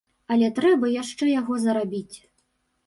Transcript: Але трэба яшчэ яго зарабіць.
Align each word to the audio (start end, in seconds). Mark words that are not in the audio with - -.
Але 0.35 0.47
трэба 0.59 0.91
яшчэ 0.95 1.31
яго 1.39 1.59
зарабіць. 1.67 2.17